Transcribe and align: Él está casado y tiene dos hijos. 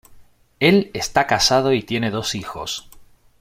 Él 0.59 0.89
está 0.95 1.27
casado 1.27 1.73
y 1.73 1.83
tiene 1.83 2.09
dos 2.09 2.33
hijos. 2.33 2.89